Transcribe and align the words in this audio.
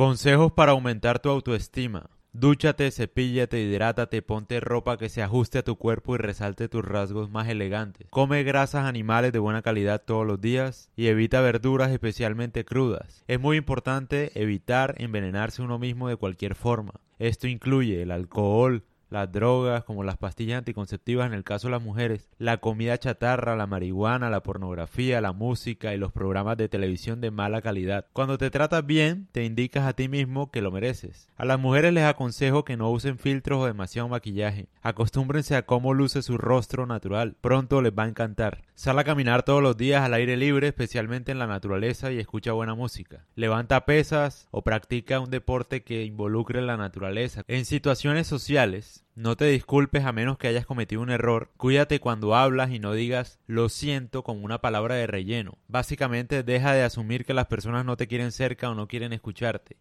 Consejos 0.00 0.50
para 0.52 0.72
aumentar 0.72 1.18
tu 1.18 1.28
autoestima. 1.28 2.08
Dúchate, 2.32 2.90
cepíllate, 2.90 3.60
hidrátate, 3.60 4.22
ponte 4.22 4.58
ropa 4.58 4.96
que 4.96 5.10
se 5.10 5.22
ajuste 5.22 5.58
a 5.58 5.62
tu 5.62 5.76
cuerpo 5.76 6.14
y 6.14 6.18
resalte 6.18 6.70
tus 6.70 6.82
rasgos 6.82 7.28
más 7.28 7.48
elegantes. 7.48 8.06
Come 8.08 8.42
grasas 8.42 8.86
animales 8.86 9.30
de 9.30 9.40
buena 9.40 9.60
calidad 9.60 10.02
todos 10.02 10.26
los 10.26 10.40
días 10.40 10.90
y 10.96 11.08
evita 11.08 11.42
verduras 11.42 11.90
especialmente 11.90 12.64
crudas. 12.64 13.24
Es 13.28 13.38
muy 13.38 13.58
importante 13.58 14.32
evitar 14.40 14.94
envenenarse 14.96 15.60
uno 15.60 15.78
mismo 15.78 16.08
de 16.08 16.16
cualquier 16.16 16.54
forma. 16.54 16.94
Esto 17.18 17.46
incluye 17.46 18.00
el 18.00 18.10
alcohol, 18.10 18.84
las 19.10 19.30
drogas, 19.30 19.84
como 19.84 20.04
las 20.04 20.16
pastillas 20.16 20.58
anticonceptivas 20.58 21.26
en 21.26 21.34
el 21.34 21.44
caso 21.44 21.68
de 21.68 21.72
las 21.72 21.82
mujeres, 21.82 22.28
la 22.38 22.58
comida 22.58 22.98
chatarra, 22.98 23.56
la 23.56 23.66
marihuana, 23.66 24.30
la 24.30 24.42
pornografía, 24.42 25.20
la 25.20 25.32
música 25.32 25.92
y 25.94 25.98
los 25.98 26.12
programas 26.12 26.56
de 26.56 26.68
televisión 26.68 27.20
de 27.20 27.30
mala 27.30 27.60
calidad. 27.60 28.06
Cuando 28.12 28.38
te 28.38 28.50
tratas 28.50 28.86
bien, 28.86 29.28
te 29.32 29.44
indicas 29.44 29.86
a 29.86 29.92
ti 29.92 30.08
mismo 30.08 30.50
que 30.50 30.62
lo 30.62 30.70
mereces. 30.70 31.28
A 31.36 31.44
las 31.44 31.58
mujeres 31.58 31.92
les 31.92 32.04
aconsejo 32.04 32.64
que 32.64 32.76
no 32.76 32.90
usen 32.90 33.18
filtros 33.18 33.60
o 33.60 33.66
demasiado 33.66 34.08
maquillaje. 34.08 34.68
Acostúmbrense 34.82 35.56
a 35.56 35.66
cómo 35.66 35.94
luce 35.94 36.22
su 36.22 36.38
rostro 36.38 36.86
natural. 36.86 37.36
Pronto 37.40 37.82
les 37.82 37.92
va 37.92 38.04
a 38.04 38.08
encantar. 38.08 38.62
Sal 38.74 38.98
a 38.98 39.04
caminar 39.04 39.42
todos 39.42 39.62
los 39.62 39.76
días 39.76 40.02
al 40.02 40.14
aire 40.14 40.36
libre, 40.36 40.68
especialmente 40.68 41.32
en 41.32 41.38
la 41.38 41.46
naturaleza, 41.46 42.12
y 42.12 42.18
escucha 42.18 42.52
buena 42.52 42.74
música. 42.74 43.26
Levanta 43.34 43.84
pesas 43.84 44.48
o 44.50 44.62
practica 44.62 45.20
un 45.20 45.30
deporte 45.30 45.82
que 45.82 46.04
involucre 46.04 46.62
la 46.62 46.76
naturaleza. 46.76 47.42
En 47.46 47.66
situaciones 47.66 48.26
sociales, 48.26 48.99
no 49.14 49.36
te 49.36 49.46
disculpes 49.46 50.04
a 50.04 50.12
menos 50.12 50.38
que 50.38 50.48
hayas 50.48 50.66
cometido 50.66 51.02
un 51.02 51.10
error. 51.10 51.50
Cuídate 51.56 52.00
cuando 52.00 52.34
hablas 52.34 52.70
y 52.70 52.78
no 52.78 52.92
digas 52.92 53.38
lo 53.46 53.68
siento 53.68 54.22
como 54.22 54.44
una 54.44 54.60
palabra 54.60 54.94
de 54.94 55.06
relleno. 55.06 55.58
Básicamente 55.68 56.42
deja 56.42 56.72
de 56.72 56.84
asumir 56.84 57.24
que 57.24 57.34
las 57.34 57.46
personas 57.46 57.84
no 57.84 57.96
te 57.96 58.06
quieren 58.06 58.32
cerca 58.32 58.70
o 58.70 58.74
no 58.74 58.88
quieren 58.88 59.12
escucharte. 59.12 59.76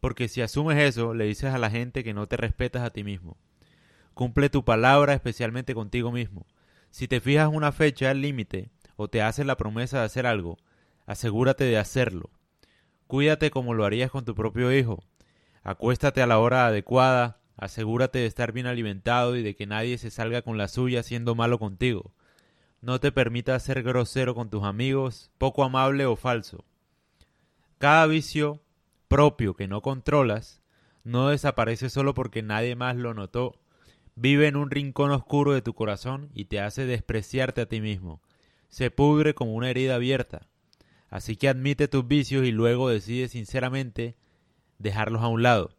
Porque 0.00 0.28
si 0.28 0.42
asumes 0.42 0.78
eso, 0.78 1.14
le 1.14 1.24
dices 1.24 1.52
a 1.52 1.58
la 1.58 1.70
gente 1.70 2.04
que 2.04 2.14
no 2.14 2.26
te 2.26 2.36
respetas 2.36 2.82
a 2.82 2.90
ti 2.90 3.02
mismo. 3.02 3.36
Cumple 4.14 4.50
tu 4.50 4.64
palabra 4.64 5.14
especialmente 5.14 5.74
contigo 5.74 6.12
mismo. 6.12 6.46
Si 6.90 7.08
te 7.08 7.20
fijas 7.20 7.48
una 7.52 7.72
fecha 7.72 8.12
límite 8.14 8.70
o 8.96 9.08
te 9.08 9.22
haces 9.22 9.46
la 9.46 9.56
promesa 9.56 10.00
de 10.00 10.04
hacer 10.04 10.26
algo, 10.26 10.58
asegúrate 11.06 11.64
de 11.64 11.78
hacerlo. 11.78 12.30
Cuídate 13.06 13.50
como 13.50 13.74
lo 13.74 13.84
harías 13.84 14.10
con 14.10 14.24
tu 14.24 14.34
propio 14.34 14.72
hijo. 14.72 15.02
Acuéstate 15.62 16.22
a 16.22 16.26
la 16.26 16.38
hora 16.38 16.66
adecuada, 16.66 17.40
asegúrate 17.58 18.20
de 18.20 18.26
estar 18.26 18.52
bien 18.52 18.66
alimentado 18.66 19.36
y 19.36 19.42
de 19.42 19.54
que 19.54 19.66
nadie 19.66 19.98
se 19.98 20.10
salga 20.10 20.40
con 20.40 20.56
la 20.56 20.68
suya 20.68 21.02
siendo 21.02 21.34
malo 21.34 21.58
contigo. 21.58 22.14
No 22.80 23.00
te 23.00 23.12
permitas 23.12 23.62
ser 23.64 23.82
grosero 23.82 24.34
con 24.34 24.48
tus 24.48 24.64
amigos, 24.64 25.30
poco 25.36 25.64
amable 25.64 26.06
o 26.06 26.16
falso. 26.16 26.64
Cada 27.78 28.06
vicio 28.06 28.62
propio 29.08 29.54
que 29.54 29.68
no 29.68 29.82
controlas 29.82 30.62
no 31.04 31.28
desaparece 31.28 31.90
solo 31.90 32.14
porque 32.14 32.42
nadie 32.42 32.76
más 32.76 32.96
lo 32.96 33.12
notó 33.12 33.58
vive 34.20 34.48
en 34.48 34.56
un 34.56 34.70
rincón 34.70 35.10
oscuro 35.10 35.52
de 35.52 35.62
tu 35.62 35.74
corazón 35.74 36.30
y 36.34 36.46
te 36.46 36.60
hace 36.60 36.86
despreciarte 36.86 37.60
a 37.60 37.66
ti 37.66 37.80
mismo. 37.80 38.20
Se 38.68 38.90
pudre 38.90 39.34
como 39.34 39.54
una 39.54 39.70
herida 39.70 39.94
abierta. 39.94 40.48
Así 41.08 41.36
que 41.36 41.48
admite 41.48 41.88
tus 41.88 42.06
vicios 42.06 42.44
y 42.44 42.52
luego 42.52 42.88
decide 42.88 43.28
sinceramente 43.28 44.16
dejarlos 44.78 45.22
a 45.22 45.28
un 45.28 45.42
lado. 45.42 45.77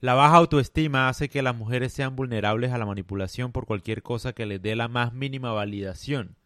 La 0.00 0.14
baja 0.14 0.36
autoestima 0.36 1.08
hace 1.08 1.28
que 1.28 1.42
las 1.42 1.54
mujeres 1.54 1.92
sean 1.92 2.16
vulnerables 2.16 2.72
a 2.72 2.78
la 2.78 2.86
manipulación 2.86 3.52
por 3.52 3.66
cualquier 3.66 4.02
cosa 4.02 4.32
que 4.32 4.46
les 4.46 4.62
dé 4.62 4.74
la 4.76 4.88
más 4.88 5.12
mínima 5.12 5.52
validación. 5.52 6.36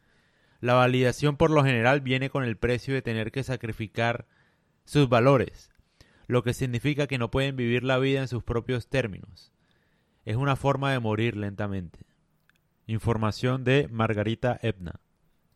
La 0.61 0.75
validación 0.75 1.37
por 1.37 1.51
lo 1.51 1.63
general 1.65 2.01
viene 2.01 2.31
con 2.31 2.45
el 2.45 2.57
precio 2.57 2.95
de 2.95 3.03
tener 3.03 3.31
que 3.31 3.45
sacrificar 3.45 4.27
sus 4.85 5.09
valores, 5.09 5.71
lo 6.27 6.43
que 6.43 6.55
significa 6.55 7.07
que 7.07 7.19
no 7.19 7.31
pueden 7.31 7.57
vivir 7.57 7.85
la 7.85 7.99
vida 7.99 8.21
en 8.21 8.29
sus 8.29 8.43
propios 8.43 8.89
términos 8.89 9.55
es 10.25 10.37
una 10.37 10.57
forma 10.57 10.93
de 10.93 11.01
morir 11.01 11.37
lentamente. 11.37 12.01
Información 12.87 13.65
de 13.65 13.89
Margarita 13.91 14.59
Ebna. 14.63 15.01